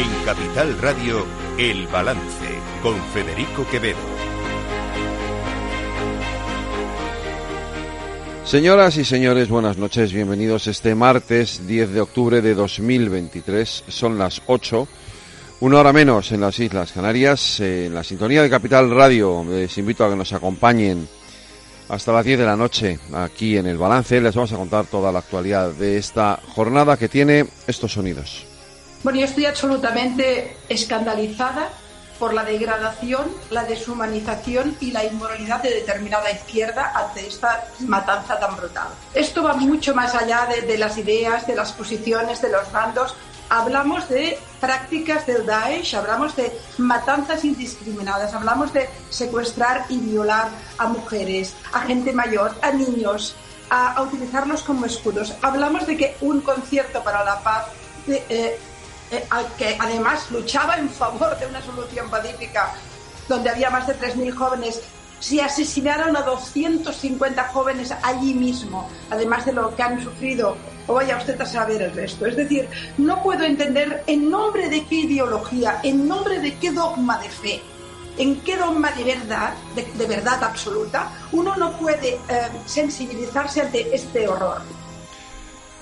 En 0.00 0.24
Capital 0.24 0.78
Radio, 0.80 1.26
El 1.58 1.86
Balance, 1.88 2.48
con 2.82 2.98
Federico 3.12 3.66
Quevedo. 3.70 3.98
Señoras 8.46 8.96
y 8.96 9.04
señores, 9.04 9.50
buenas 9.50 9.76
noches, 9.76 10.14
bienvenidos 10.14 10.68
este 10.68 10.94
martes 10.94 11.66
10 11.66 11.92
de 11.92 12.00
octubre 12.00 12.40
de 12.40 12.54
2023. 12.54 13.84
Son 13.88 14.16
las 14.16 14.40
8, 14.46 14.88
una 15.60 15.80
hora 15.80 15.92
menos 15.92 16.32
en 16.32 16.40
las 16.40 16.58
Islas 16.58 16.92
Canarias, 16.92 17.60
en 17.60 17.94
la 17.94 18.02
sintonía 18.02 18.42
de 18.42 18.48
Capital 18.48 18.90
Radio. 18.90 19.44
Les 19.46 19.76
invito 19.76 20.06
a 20.06 20.08
que 20.08 20.16
nos 20.16 20.32
acompañen 20.32 21.06
hasta 21.90 22.10
las 22.10 22.24
10 22.24 22.38
de 22.38 22.46
la 22.46 22.56
noche 22.56 22.98
aquí 23.12 23.58
en 23.58 23.66
el 23.66 23.76
balance. 23.76 24.18
Les 24.18 24.34
vamos 24.34 24.52
a 24.54 24.56
contar 24.56 24.86
toda 24.86 25.12
la 25.12 25.18
actualidad 25.18 25.72
de 25.72 25.98
esta 25.98 26.40
jornada 26.54 26.96
que 26.96 27.10
tiene 27.10 27.44
estos 27.66 27.92
sonidos. 27.92 28.49
Bueno, 29.02 29.18
yo 29.18 29.24
estoy 29.24 29.46
absolutamente 29.46 30.56
escandalizada 30.68 31.68
por 32.18 32.34
la 32.34 32.44
degradación, 32.44 33.34
la 33.48 33.64
deshumanización 33.64 34.76
y 34.80 34.90
la 34.90 35.04
inmoralidad 35.04 35.62
de 35.62 35.70
determinada 35.70 36.30
izquierda 36.30 36.92
ante 36.94 37.26
esta 37.26 37.64
matanza 37.80 38.38
tan 38.38 38.56
brutal. 38.56 38.88
Esto 39.14 39.42
va 39.42 39.54
mucho 39.54 39.94
más 39.94 40.14
allá 40.14 40.46
de, 40.46 40.62
de 40.62 40.76
las 40.76 40.98
ideas, 40.98 41.46
de 41.46 41.54
las 41.54 41.72
posiciones, 41.72 42.42
de 42.42 42.50
los 42.50 42.70
bandos 42.72 43.16
hablamos 43.50 44.08
de 44.08 44.38
prácticas 44.60 45.26
del 45.26 45.44
Daesh, 45.44 45.94
hablamos 45.94 46.34
de 46.36 46.56
matanzas 46.78 47.44
indiscriminadas, 47.44 48.32
hablamos 48.32 48.72
de 48.72 48.88
secuestrar 49.10 49.84
y 49.88 49.98
violar 49.98 50.48
a 50.78 50.86
mujeres, 50.88 51.54
a 51.72 51.80
gente 51.80 52.12
mayor, 52.12 52.54
a 52.62 52.70
niños, 52.70 53.34
a, 53.68 54.00
utilizarlos 54.02 54.62
como 54.62 54.86
escudos. 54.86 55.34
Hablamos 55.42 55.86
de 55.86 55.96
que 55.96 56.16
un 56.20 56.40
concierto 56.40 57.02
para 57.02 57.24
la 57.24 57.40
paz, 57.40 57.66
eh, 58.06 58.58
eh, 59.10 59.24
que 59.58 59.76
además 59.78 60.30
luchaba 60.30 60.76
en 60.76 60.88
favor 60.88 61.38
de 61.38 61.46
una 61.46 61.62
solución 61.62 62.08
pacífica, 62.10 62.74
donde 63.28 63.50
había 63.50 63.70
más 63.70 63.86
de 63.86 63.96
3.000 63.96 64.34
jóvenes, 64.34 64.80
se 65.20 65.42
asesinaron 65.42 66.16
a 66.16 66.22
250 66.22 67.44
jóvenes 67.48 67.92
allí 68.02 68.34
mismo, 68.34 68.88
además 69.10 69.44
de 69.44 69.52
lo 69.52 69.74
que 69.76 69.82
han 69.82 70.02
sufrido 70.02 70.56
o 70.86 70.94
vaya 70.94 71.18
usted 71.18 71.40
a 71.40 71.46
saber 71.46 71.82
el 71.82 71.92
resto. 71.92 72.26
Es 72.26 72.36
decir, 72.36 72.68
no 72.98 73.22
puedo 73.22 73.44
entender 73.44 74.02
en 74.06 74.30
nombre 74.30 74.68
de 74.68 74.84
qué 74.86 74.96
ideología, 74.96 75.80
en 75.82 76.08
nombre 76.08 76.40
de 76.40 76.56
qué 76.56 76.72
dogma 76.72 77.18
de 77.18 77.28
fe, 77.28 77.62
en 78.18 78.40
qué 78.40 78.56
dogma 78.56 78.90
de 78.92 79.04
verdad, 79.04 79.54
de, 79.74 80.06
verdad 80.06 80.42
absoluta, 80.42 81.12
uno 81.32 81.54
no 81.56 81.72
puede 81.78 82.14
eh, 82.14 82.48
sensibilizarse 82.66 83.60
ante 83.60 83.94
este 83.94 84.26
horror. 84.26 84.62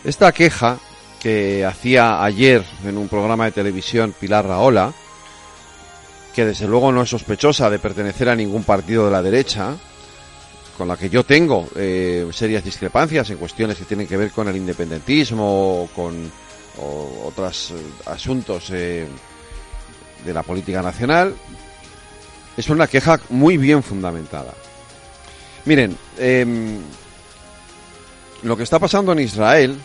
Esta 0.04 0.30
queja 0.32 0.78
que 1.20 1.64
hacía 1.64 2.22
ayer 2.22 2.64
en 2.84 2.96
un 2.96 3.08
programa 3.08 3.46
de 3.46 3.52
televisión 3.52 4.14
Pilar 4.18 4.46
Raola, 4.46 4.92
que 6.34 6.44
desde 6.44 6.68
luego 6.68 6.92
no 6.92 7.02
es 7.02 7.10
sospechosa 7.10 7.68
de 7.68 7.78
pertenecer 7.78 8.28
a 8.28 8.36
ningún 8.36 8.64
partido 8.64 9.06
de 9.06 9.10
la 9.10 9.22
derecha, 9.22 9.76
con 10.76 10.86
la 10.86 10.96
que 10.96 11.10
yo 11.10 11.24
tengo 11.24 11.68
eh, 11.74 12.28
serias 12.32 12.62
discrepancias 12.62 13.28
en 13.30 13.38
cuestiones 13.38 13.76
que 13.76 13.84
tienen 13.84 14.06
que 14.06 14.16
ver 14.16 14.30
con 14.30 14.46
el 14.46 14.56
independentismo 14.56 15.82
o 15.82 15.88
con 15.88 16.30
otros 17.24 17.72
eh, 17.72 17.74
asuntos 18.06 18.70
eh, 18.70 19.08
de 20.24 20.32
la 20.32 20.44
política 20.44 20.80
nacional, 20.80 21.34
es 22.56 22.68
una 22.70 22.86
queja 22.86 23.20
muy 23.30 23.56
bien 23.56 23.82
fundamentada. 23.82 24.54
Miren, 25.64 25.96
em, 26.18 26.78
lo 28.42 28.56
que 28.56 28.62
está 28.62 28.78
pasando 28.78 29.12
en 29.12 29.20
Israel 29.20 29.76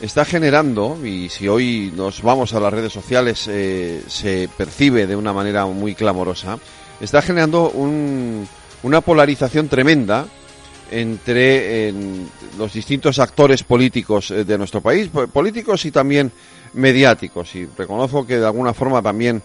está 0.00 0.24
generando, 0.24 0.98
y 1.04 1.28
si 1.28 1.48
hoy 1.48 1.92
nos 1.96 2.22
vamos 2.22 2.52
a 2.52 2.60
las 2.60 2.72
redes 2.72 2.92
sociales 2.92 3.38
se 3.38 4.48
percibe 4.56 5.06
de 5.06 5.16
una 5.16 5.32
manera 5.32 5.66
muy 5.66 5.94
clamorosa, 5.94 6.58
está 7.00 7.22
generando 7.22 7.70
un, 7.70 8.46
una 8.82 9.00
polarización 9.00 9.68
tremenda 9.68 10.26
entre 10.90 11.92
los 12.58 12.72
distintos 12.72 13.18
actores 13.18 13.62
políticos 13.62 14.30
eh, 14.30 14.44
de 14.44 14.58
nuestro 14.58 14.80
país, 14.80 15.08
políticos 15.32 15.84
y 15.84 15.90
también 15.90 16.30
mediáticos. 16.74 17.54
Y 17.56 17.66
reconozco 17.76 18.26
que 18.26 18.38
de 18.38 18.46
alguna 18.46 18.72
forma 18.72 19.02
también 19.02 19.42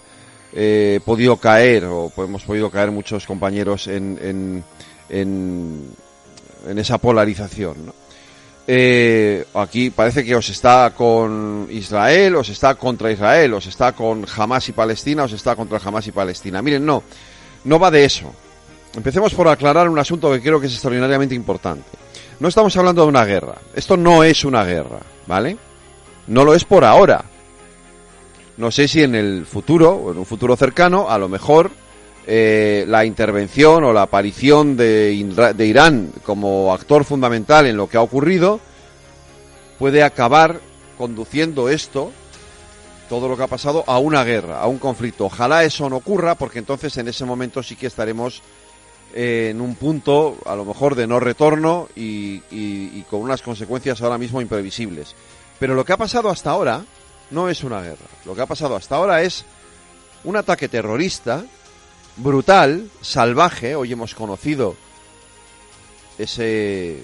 eh, 0.54 0.98
he 0.98 1.00
podido 1.00 1.38
caer, 1.38 1.86
o 1.86 2.12
hemos 2.18 2.44
podido 2.44 2.70
caer 2.70 2.92
muchos 2.92 3.26
compañeros 3.26 3.88
en, 3.88 4.20
en, 4.22 4.64
en, 5.10 6.78
esa 6.78 6.98
polarización. 7.00 7.92
Eh, 8.68 9.46
aquí 9.56 9.90
parece 9.90 10.24
que 10.24 10.36
os 10.36 10.48
está 10.50 10.92
con 10.96 11.68
Israel, 11.70 12.36
os 12.36 12.50
está 12.50 12.76
contra 12.76 13.12
Israel, 13.12 13.54
os 13.56 13.66
está 13.66 13.94
con 13.94 14.26
Hamas 14.38 14.70
y 14.70 14.72
Palestina, 14.72 15.24
os 15.24 15.34
está 15.34 15.56
contra 15.56 15.80
Hamas 15.84 16.08
y 16.08 16.12
Palestina. 16.12 16.62
Miren, 16.62 16.86
no, 16.86 17.04
no 17.64 17.80
va 17.80 17.92
de 17.92 18.06
eso. 18.06 18.34
Empecemos 18.96 19.34
por 19.34 19.48
aclarar 19.48 19.90
un 19.90 20.00
asunto 20.00 20.32
que 20.32 20.42
creo 20.42 20.60
que 20.60 20.68
es 20.68 20.74
extraordinariamente 20.74 21.34
importante. 21.34 21.90
No 22.40 22.48
estamos 22.48 22.76
hablando 22.78 23.04
de 23.04 23.08
una 23.08 23.26
guerra. 23.26 23.56
Esto 23.76 23.98
no 23.98 24.24
es 24.24 24.44
una 24.44 24.64
guerra, 24.64 25.00
¿vale? 25.28 25.58
No 26.28 26.44
lo 26.44 26.54
es 26.54 26.66
por 26.66 26.84
ahora. 26.84 27.24
No 28.58 28.70
sé 28.70 28.88
si 28.88 29.02
en 29.02 29.16
el 29.16 29.46
futuro, 29.46 29.92
o 29.92 30.12
en 30.12 30.18
un 30.18 30.26
futuro 30.26 30.56
cercano, 30.56 31.10
a 31.10 31.18
lo 31.18 31.30
mejor 31.30 31.72
eh, 32.28 32.86
la 32.88 33.06
intervención 33.06 33.84
o 33.84 33.94
la 33.94 34.04
aparición 34.04 34.78
de, 34.78 35.54
de 35.56 35.66
Irán 35.66 36.12
como 36.24 36.74
actor 36.74 37.04
fundamental 37.04 37.66
en 37.66 37.78
lo 37.78 37.90
que 37.90 37.98
ha 37.98 38.02
ocurrido 38.02 38.60
puede 39.80 40.04
acabar 40.04 40.62
conduciendo 40.98 41.68
esto, 41.68 42.12
todo 43.10 43.28
lo 43.28 43.36
que 43.36 43.42
ha 43.42 43.48
pasado, 43.48 43.84
a 43.88 43.98
una 43.98 44.24
guerra, 44.24 44.62
a 44.62 44.68
un 44.68 44.78
conflicto. 44.78 45.26
Ojalá 45.26 45.64
eso 45.64 45.90
no 45.90 45.98
ocurra, 45.98 46.36
porque 46.36 46.60
entonces 46.60 46.96
en 46.98 47.08
ese 47.08 47.26
momento 47.26 47.64
sí 47.64 47.76
que 47.76 47.88
estaremos 47.88 48.44
en 49.14 49.60
un 49.60 49.76
punto 49.76 50.38
a 50.46 50.56
lo 50.56 50.66
mejor 50.66 50.94
de 50.94 51.08
no 51.08 51.20
retorno 51.20 51.90
y, 51.96 53.02
con 53.10 53.22
unas 53.22 53.42
consecuencias 53.42 54.02
ahora 54.02 54.20
mismo 54.20 54.42
imprevisibles. 54.42 55.16
Pero 55.60 55.74
lo 55.74 55.84
que 55.84 55.94
ha 55.94 55.98
pasado 55.98 56.30
hasta 56.30 56.52
ahora 56.52 56.86
no 57.32 57.50
es 57.50 57.64
una 57.64 57.82
guerra. 57.82 58.06
Lo 58.26 58.36
que 58.36 58.42
ha 58.42 58.46
pasado 58.46 58.76
hasta 58.76 58.96
ahora 58.96 59.24
es 59.24 59.46
un 60.24 60.36
ataque 60.36 60.68
terrorista 60.70 61.44
brutal, 62.18 62.90
salvaje. 63.02 63.76
Hoy 63.76 63.92
hemos 63.94 64.16
conocido 64.16 64.76
ese 66.18 67.04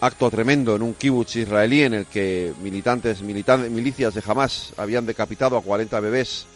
acto 0.00 0.30
tremendo 0.30 0.74
en 0.74 0.82
un 0.82 0.94
kibutz 0.94 1.36
israelí 1.36 1.82
en 1.82 1.94
el 1.94 2.06
que 2.06 2.52
militantes, 2.62 3.20
militantes 3.20 3.70
milicias 3.70 4.14
de 4.14 4.22
Hamas 4.26 4.72
habían 4.76 5.06
decapitado 5.06 5.56
a 5.56 5.62
40 5.62 6.00
bebés 6.00 6.46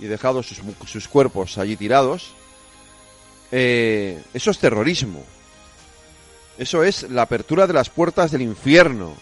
y 0.00 0.06
dejado 0.06 0.42
sus, 0.42 1.08
cuerpos 1.08 1.58
allí 1.58 1.76
tirados, 1.76 2.32
eh, 3.50 4.22
eso 4.32 4.50
es 4.50 4.58
terrorismo. 4.58 5.24
Eso 6.56 6.82
es 6.82 7.04
la 7.10 7.22
apertura 7.22 7.66
de 7.66 7.72
las 7.72 7.88
puertas 7.88 8.30
del 8.30 8.42
infierno. 8.42 9.14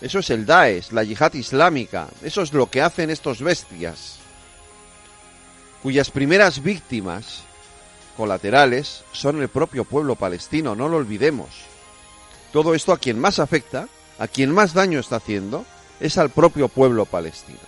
Eso 0.00 0.20
es 0.20 0.30
el 0.30 0.46
Daesh, 0.46 0.92
la 0.92 1.02
yihad 1.02 1.34
islámica. 1.34 2.08
Eso 2.22 2.42
es 2.42 2.52
lo 2.52 2.70
que 2.70 2.82
hacen 2.82 3.10
estos 3.10 3.40
bestias. 3.40 4.18
Cuyas 5.82 6.10
primeras 6.10 6.62
víctimas 6.62 7.42
colaterales 8.16 9.04
son 9.12 9.40
el 9.40 9.48
propio 9.48 9.84
pueblo 9.84 10.16
palestino, 10.16 10.74
no 10.74 10.88
lo 10.88 10.96
olvidemos. 10.96 11.48
Todo 12.52 12.74
esto 12.74 12.92
a 12.92 12.98
quien 12.98 13.18
más 13.18 13.38
afecta, 13.38 13.88
a 14.18 14.28
quien 14.28 14.50
más 14.50 14.72
daño 14.72 14.98
está 14.98 15.16
haciendo, 15.16 15.64
es 16.00 16.18
al 16.18 16.30
propio 16.30 16.68
pueblo 16.68 17.04
palestino. 17.04 17.58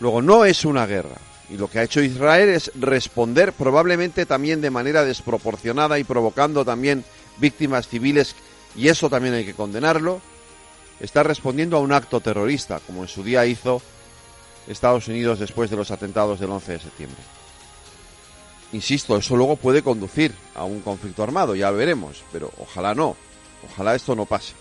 Luego, 0.00 0.22
no 0.22 0.44
es 0.44 0.64
una 0.64 0.86
guerra. 0.86 1.16
Y 1.50 1.56
lo 1.56 1.68
que 1.68 1.78
ha 1.78 1.82
hecho 1.82 2.02
Israel 2.02 2.50
es 2.50 2.70
responder 2.74 3.52
probablemente 3.52 4.26
también 4.26 4.60
de 4.60 4.70
manera 4.70 5.04
desproporcionada 5.04 5.98
y 5.98 6.04
provocando 6.04 6.64
también 6.64 7.04
víctimas 7.38 7.88
civiles, 7.88 8.34
y 8.76 8.88
eso 8.88 9.08
también 9.08 9.34
hay 9.34 9.44
que 9.46 9.54
condenarlo, 9.54 10.20
está 11.00 11.22
respondiendo 11.22 11.76
a 11.76 11.80
un 11.80 11.92
acto 11.92 12.20
terrorista, 12.20 12.80
como 12.86 13.02
en 13.02 13.08
su 13.08 13.22
día 13.22 13.46
hizo 13.46 13.80
Estados 14.68 15.08
Unidos 15.08 15.38
después 15.38 15.70
de 15.70 15.76
los 15.76 15.90
atentados 15.90 16.38
del 16.38 16.50
11 16.50 16.72
de 16.72 16.78
septiembre. 16.78 17.22
Insisto, 18.72 19.16
eso 19.16 19.34
luego 19.36 19.56
puede 19.56 19.82
conducir 19.82 20.34
a 20.54 20.64
un 20.64 20.80
conflicto 20.80 21.22
armado, 21.22 21.54
ya 21.54 21.70
lo 21.70 21.78
veremos, 21.78 22.22
pero 22.32 22.52
ojalá 22.58 22.94
no, 22.94 23.16
ojalá 23.70 23.94
esto 23.94 24.14
no 24.14 24.26
pase. 24.26 24.52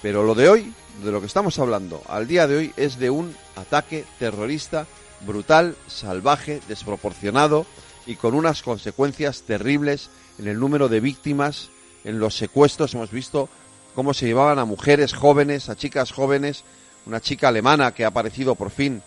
Pero 0.00 0.22
lo 0.22 0.34
de 0.34 0.48
hoy, 0.48 0.72
de 1.04 1.12
lo 1.12 1.20
que 1.20 1.26
estamos 1.26 1.58
hablando 1.58 2.02
al 2.08 2.26
día 2.26 2.46
de 2.46 2.56
hoy, 2.56 2.72
es 2.78 2.98
de 2.98 3.10
un 3.10 3.36
ataque 3.56 4.06
terrorista 4.18 4.86
brutal, 5.26 5.76
salvaje, 5.86 6.60
desproporcionado 6.66 7.66
y 8.06 8.16
con 8.16 8.34
unas 8.34 8.62
consecuencias 8.62 9.42
terribles 9.42 10.08
en 10.38 10.48
el 10.48 10.58
número 10.58 10.88
de 10.88 11.00
víctimas, 11.00 11.68
en 12.04 12.18
los 12.18 12.36
secuestros. 12.36 12.94
Hemos 12.94 13.10
visto 13.10 13.50
cómo 13.94 14.14
se 14.14 14.26
llevaban 14.26 14.58
a 14.58 14.64
mujeres 14.64 15.12
jóvenes, 15.12 15.68
a 15.68 15.76
chicas 15.76 16.10
jóvenes, 16.10 16.64
una 17.04 17.20
chica 17.20 17.48
alemana 17.48 17.92
que 17.92 18.04
ha 18.06 18.08
aparecido 18.08 18.54
por 18.54 18.70
fin, 18.70 19.02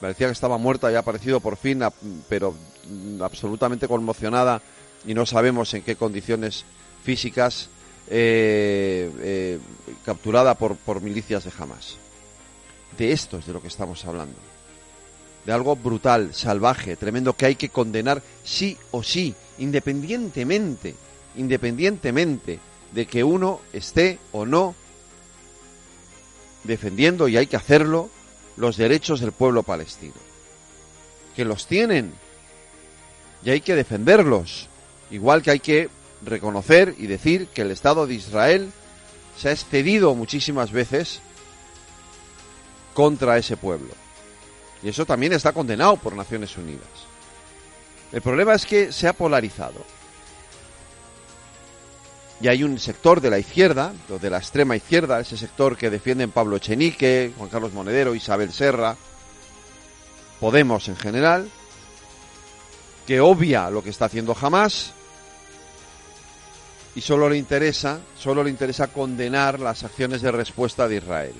parecía 0.00 0.26
que 0.26 0.32
estaba 0.32 0.58
muerta 0.58 0.90
y 0.90 0.94
ha 0.94 1.00
aparecido 1.00 1.40
por 1.40 1.56
fin, 1.56 1.82
pero 2.28 2.54
absolutamente 3.20 3.88
conmocionada 3.88 4.62
y 5.06 5.14
no 5.14 5.26
sabemos 5.26 5.72
en 5.74 5.82
qué 5.82 5.96
condiciones 5.96 6.64
físicas, 7.02 7.68
eh, 8.08 9.10
eh, 9.20 9.58
capturada 10.04 10.54
por, 10.54 10.76
por 10.76 11.00
milicias 11.00 11.44
de 11.44 11.52
Hamas. 11.58 11.96
De 12.98 13.12
esto 13.12 13.38
es 13.38 13.46
de 13.46 13.52
lo 13.52 13.60
que 13.60 13.68
estamos 13.68 14.04
hablando. 14.04 14.36
De 15.44 15.52
algo 15.52 15.76
brutal, 15.76 16.34
salvaje, 16.34 16.96
tremendo 16.96 17.34
que 17.34 17.46
hay 17.46 17.54
que 17.54 17.68
condenar 17.68 18.22
sí 18.42 18.76
o 18.90 19.02
sí, 19.02 19.34
independientemente, 19.58 20.94
independientemente 21.36 22.58
de 22.92 23.06
que 23.06 23.22
uno 23.22 23.60
esté 23.72 24.18
o 24.32 24.46
no 24.46 24.74
defendiendo, 26.64 27.28
y 27.28 27.36
hay 27.36 27.46
que 27.46 27.56
hacerlo, 27.56 28.10
los 28.56 28.76
derechos 28.76 29.20
del 29.20 29.32
pueblo 29.32 29.62
palestino. 29.62 30.14
Que 31.34 31.44
los 31.44 31.66
tienen 31.66 32.12
y 33.44 33.50
hay 33.50 33.60
que 33.60 33.74
defenderlos. 33.74 34.68
Igual 35.10 35.42
que 35.42 35.52
hay 35.52 35.60
que 35.60 35.88
reconocer 36.24 36.94
y 36.98 37.06
decir 37.06 37.48
que 37.48 37.62
el 37.62 37.70
Estado 37.70 38.06
de 38.06 38.14
Israel 38.14 38.72
se 39.38 39.50
ha 39.50 39.52
excedido 39.52 40.14
muchísimas 40.14 40.72
veces 40.72 41.20
contra 42.94 43.38
ese 43.38 43.56
pueblo. 43.56 43.92
Y 44.82 44.88
eso 44.88 45.06
también 45.06 45.32
está 45.32 45.52
condenado 45.52 45.96
por 45.96 46.16
Naciones 46.16 46.56
Unidas. 46.56 46.88
El 48.12 48.22
problema 48.22 48.54
es 48.54 48.66
que 48.66 48.92
se 48.92 49.06
ha 49.06 49.12
polarizado. 49.12 49.84
Y 52.40 52.48
hay 52.48 52.62
un 52.64 52.78
sector 52.78 53.20
de 53.20 53.30
la 53.30 53.38
izquierda, 53.38 53.92
de 54.08 54.30
la 54.30 54.38
extrema 54.38 54.76
izquierda, 54.76 55.20
ese 55.20 55.36
sector 55.36 55.76
que 55.76 55.88
defienden 55.88 56.30
Pablo 56.30 56.56
Echenique, 56.56 57.32
Juan 57.36 57.48
Carlos 57.48 57.72
Monedero, 57.72 58.14
Isabel 58.14 58.52
Serra, 58.52 58.96
Podemos 60.40 60.88
en 60.88 60.96
general, 60.96 61.48
que 63.06 63.20
obvia 63.20 63.70
lo 63.70 63.82
que 63.82 63.90
está 63.90 64.04
haciendo 64.06 64.36
Hamas 64.38 64.92
y 66.94 67.00
solo 67.00 67.28
le 67.28 67.38
interesa, 67.38 68.00
solo 68.18 68.44
le 68.44 68.50
interesa 68.50 68.88
condenar 68.88 69.60
las 69.60 69.82
acciones 69.84 70.20
de 70.20 70.32
respuesta 70.32 70.88
de 70.88 70.96
Israel. 70.96 71.34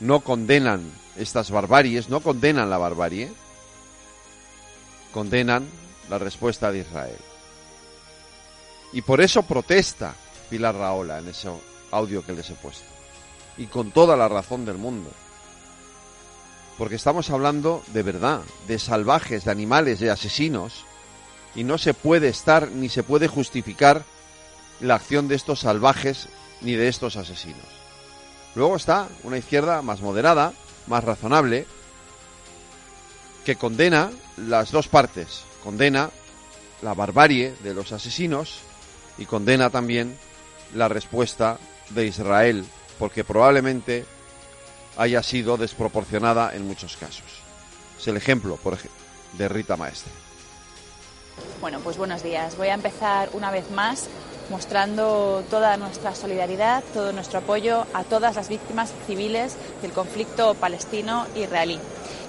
No 0.00 0.20
condenan 0.20 0.82
estas 1.16 1.50
barbaries, 1.50 2.10
no 2.10 2.20
condenan 2.20 2.68
la 2.68 2.78
barbarie, 2.78 3.32
condenan 5.12 5.66
la 6.10 6.18
respuesta 6.18 6.70
de 6.70 6.80
Israel. 6.80 7.18
Y 8.94 9.02
por 9.02 9.20
eso 9.20 9.42
protesta 9.42 10.14
Pilar 10.48 10.76
Raola 10.76 11.18
en 11.18 11.26
ese 11.26 11.50
audio 11.90 12.24
que 12.24 12.32
les 12.32 12.48
he 12.48 12.54
puesto. 12.54 12.84
Y 13.56 13.66
con 13.66 13.90
toda 13.90 14.16
la 14.16 14.28
razón 14.28 14.64
del 14.64 14.78
mundo. 14.78 15.10
Porque 16.78 16.94
estamos 16.94 17.28
hablando 17.30 17.82
de 17.88 18.04
verdad, 18.04 18.42
de 18.68 18.78
salvajes, 18.78 19.44
de 19.44 19.50
animales, 19.50 19.98
de 19.98 20.12
asesinos. 20.12 20.84
Y 21.56 21.64
no 21.64 21.76
se 21.76 21.92
puede 21.92 22.28
estar 22.28 22.70
ni 22.70 22.88
se 22.88 23.02
puede 23.02 23.26
justificar 23.26 24.04
la 24.80 24.94
acción 24.94 25.26
de 25.26 25.34
estos 25.34 25.60
salvajes 25.60 26.28
ni 26.60 26.74
de 26.74 26.86
estos 26.86 27.16
asesinos. 27.16 27.66
Luego 28.54 28.76
está 28.76 29.08
una 29.24 29.38
izquierda 29.38 29.82
más 29.82 30.02
moderada, 30.02 30.52
más 30.86 31.02
razonable, 31.02 31.66
que 33.44 33.56
condena 33.56 34.12
las 34.36 34.70
dos 34.70 34.86
partes. 34.86 35.42
Condena 35.64 36.10
la 36.80 36.94
barbarie 36.94 37.56
de 37.64 37.74
los 37.74 37.90
asesinos 37.90 38.60
y 39.18 39.26
condena 39.26 39.70
también 39.70 40.16
la 40.74 40.88
respuesta 40.88 41.58
de 41.90 42.06
Israel, 42.06 42.64
porque 42.98 43.24
probablemente 43.24 44.04
haya 44.96 45.22
sido 45.22 45.56
desproporcionada 45.56 46.54
en 46.54 46.66
muchos 46.66 46.96
casos. 46.96 47.24
Es 47.98 48.06
el 48.08 48.16
ejemplo, 48.16 48.56
por 48.56 48.74
ejemplo, 48.74 49.00
de 49.34 49.48
Rita 49.48 49.76
Maestre. 49.76 50.12
Bueno, 51.60 51.80
pues 51.80 51.96
buenos 51.96 52.22
días. 52.22 52.56
Voy 52.56 52.68
a 52.68 52.74
empezar 52.74 53.30
una 53.32 53.50
vez 53.50 53.70
más 53.70 54.08
mostrando 54.50 55.42
toda 55.50 55.76
nuestra 55.76 56.14
solidaridad, 56.14 56.84
todo 56.92 57.12
nuestro 57.12 57.38
apoyo 57.38 57.86
a 57.94 58.04
todas 58.04 58.36
las 58.36 58.48
víctimas 58.48 58.92
civiles 59.06 59.56
del 59.82 59.92
conflicto 59.92 60.54
palestino-israelí 60.54 61.78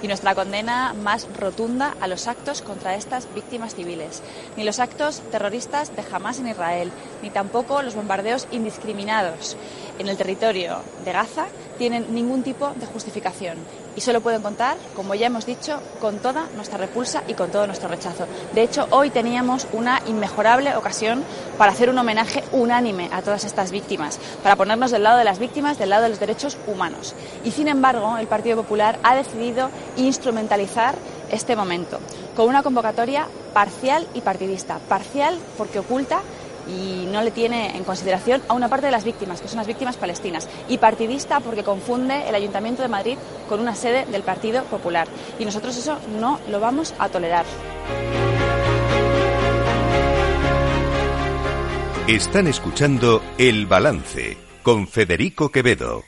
y 0.06 0.08
nuestra 0.08 0.36
condena 0.36 0.94
más 0.94 1.28
rotunda 1.36 1.96
a 2.00 2.08
los 2.08 2.28
actos 2.28 2.62
contra 2.62 2.94
estas 2.94 3.28
víctimas 3.34 3.74
civiles, 3.74 4.22
ni 4.56 4.64
los 4.64 4.78
actos 4.78 5.20
terroristas 5.32 5.96
de 5.96 6.04
Hamas 6.12 6.38
en 6.38 6.48
Israel, 6.48 6.92
ni 7.24 7.32
tampoco 7.32 7.82
los 7.82 7.96
bombardeos 7.96 8.48
indiscriminados 8.52 9.58
en 9.98 10.08
el 10.08 10.16
territorio 10.16 10.78
de 11.04 11.12
Gaza 11.12 11.48
tienen 11.80 12.14
ningún 12.14 12.44
tipo 12.44 12.70
de 12.76 12.86
justificación 12.86 13.58
y 13.96 14.02
solo 14.02 14.22
pueden 14.22 14.42
contar, 14.42 14.78
como 14.96 15.16
ya 15.16 15.28
hemos 15.28 15.46
dicho, 15.46 15.80
con 16.00 16.20
toda 16.20 16.48
nuestra 16.56 16.78
repulsa 16.78 17.24
y 17.28 17.34
con 17.34 17.52
todo 17.52 17.68
nuestro 17.68 17.90
rechazo. 17.90 18.28
De 18.54 18.62
hecho, 18.62 18.88
hoy 18.92 19.10
teníamos 19.10 19.68
una 19.74 20.02
inmejorable 20.08 20.76
ocasión 20.76 21.24
para 21.58 21.72
hacer 21.72 21.90
un 21.90 21.98
homenaje 21.98 22.44
unánime 22.52 23.10
a 23.12 23.22
todas 23.22 23.44
estas 23.46 23.72
víctimas, 23.72 24.20
para 24.44 24.56
ponernos 24.56 24.92
del 24.92 25.04
lado 25.04 25.18
de 25.18 25.24
las 25.24 25.40
víctimas, 25.40 25.78
del 25.78 25.90
lado 25.90 26.04
de 26.04 26.10
los 26.10 26.20
derechos 26.20 26.58
humanos. 26.68 27.16
Y 27.44 27.52
sin 27.52 27.68
embargo, 27.68 28.18
el 28.18 28.28
Partido 28.28 28.58
Popular 28.58 29.00
ha 29.04 29.16
decidido 29.16 29.70
instrumentalizar 29.98 30.96
este 31.32 31.56
momento 31.56 32.00
con 32.36 32.48
una 32.48 32.64
convocatoria 32.64 33.28
parcial 33.54 34.08
y 34.14 34.22
partidista. 34.22 34.80
Parcial 34.90 35.38
porque 35.58 35.80
oculta 35.80 36.22
y 36.68 37.06
no 37.06 37.22
le 37.22 37.32
tiene 37.32 37.76
en 37.76 37.84
consideración 37.84 38.42
a 38.48 38.54
una 38.54 38.70
parte 38.70 38.88
de 38.88 38.92
las 38.92 39.04
víctimas, 39.04 39.42
que 39.42 39.48
son 39.48 39.58
las 39.58 39.68
víctimas 39.68 39.98
palestinas, 39.98 40.48
y 40.68 40.78
partidista 40.78 41.40
porque 41.40 41.64
confunde 41.64 42.28
el 42.28 42.36
Ayuntamiento 42.36 42.82
de 42.82 42.88
Madrid 42.88 43.18
con 43.48 43.60
una 43.60 43.76
sede 43.76 44.06
del 44.06 44.24
Partido 44.24 44.64
Popular. 44.66 45.08
Y 45.40 45.46
nosotros 45.46 45.78
eso 45.78 45.98
no 46.20 46.40
lo 46.50 46.60
vamos 46.60 46.94
a 47.00 47.10
tolerar. 47.10 47.46
Están 52.08 52.48
escuchando 52.48 53.22
El 53.40 53.66
Balance 53.66 54.38
con 54.62 54.88
Federico 54.88 55.50
Quevedo. 55.50 56.04